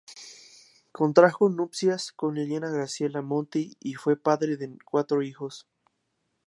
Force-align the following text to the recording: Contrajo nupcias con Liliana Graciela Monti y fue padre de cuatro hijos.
Contrajo 0.91 1.47
nupcias 1.49 2.11
con 2.11 2.33
Liliana 2.33 2.71
Graciela 2.71 3.21
Monti 3.21 3.77
y 3.79 3.93
fue 3.93 4.17
padre 4.19 4.57
de 4.57 4.75
cuatro 4.83 5.21
hijos. 5.21 5.67